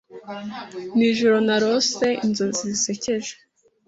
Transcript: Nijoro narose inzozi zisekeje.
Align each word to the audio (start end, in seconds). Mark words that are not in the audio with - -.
Nijoro 0.97 1.37
narose 1.47 2.07
inzozi 2.25 2.61
zisekeje. 2.71 3.31